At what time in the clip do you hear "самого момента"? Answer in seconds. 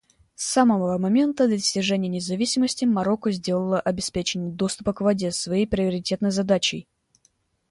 0.47-1.47